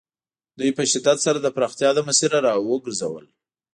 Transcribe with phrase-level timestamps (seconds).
[0.59, 3.25] دوی په شدت سره د پراختیا له مسیره را وګرځول.